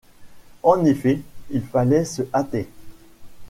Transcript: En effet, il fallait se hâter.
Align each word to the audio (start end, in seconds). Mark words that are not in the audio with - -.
En 0.63 0.83
effet, 0.85 1.21
il 1.51 1.61
fallait 1.61 2.05
se 2.05 2.23
hâter. 2.33 2.67